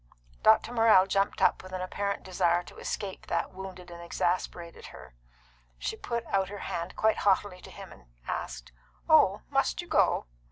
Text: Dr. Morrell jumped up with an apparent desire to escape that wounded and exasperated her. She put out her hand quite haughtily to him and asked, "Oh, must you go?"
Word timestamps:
Dr. 0.41 0.73
Morrell 0.73 1.05
jumped 1.05 1.43
up 1.43 1.61
with 1.61 1.73
an 1.73 1.81
apparent 1.81 2.23
desire 2.23 2.63
to 2.63 2.77
escape 2.77 3.27
that 3.27 3.53
wounded 3.53 3.91
and 3.91 4.01
exasperated 4.01 4.87
her. 4.87 5.13
She 5.77 5.95
put 5.95 6.25
out 6.25 6.49
her 6.49 6.57
hand 6.73 6.95
quite 6.95 7.17
haughtily 7.17 7.61
to 7.61 7.69
him 7.69 7.91
and 7.91 8.05
asked, 8.27 8.71
"Oh, 9.07 9.43
must 9.51 9.79
you 9.79 9.87
go?" 9.87 10.25